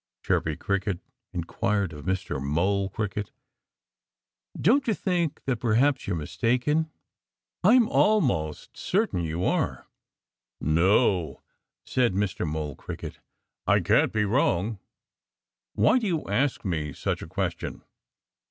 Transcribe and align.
Chirpy 0.23 0.55
Cricket 0.55 0.97
inquired 1.31 1.93
of 1.93 2.05
Mr. 2.05 2.41
Mole 2.41 2.89
Cricket. 2.89 3.29
"Don't 4.59 4.87
you 4.87 4.95
think 4.95 5.43
that 5.45 5.57
perhaps 5.57 6.07
you 6.07 6.13
are 6.15 6.17
mistaken? 6.17 6.89
I'm 7.63 7.87
almost 7.87 8.75
certain 8.75 9.23
you 9.23 9.45
are." 9.45 9.87
"No!" 10.59 11.43
said 11.85 12.15
Mr. 12.15 12.47
Mole 12.47 12.75
Cricket. 12.75 13.19
"I 13.67 13.79
can't 13.79 14.11
be 14.11 14.25
wrong. 14.25 14.79
Why 15.73 15.99
do 15.99 16.07
you 16.07 16.27
ask 16.27 16.65
me 16.65 16.93
such 16.93 17.21
a 17.21 17.27
question?" 17.27 17.83